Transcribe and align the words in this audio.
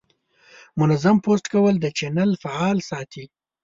منظم 0.79 1.15
پوسټ 1.23 1.45
کول 1.53 1.75
د 1.79 1.85
چینل 1.97 2.31
فعال 2.43 2.77
ساتي. 2.89 3.25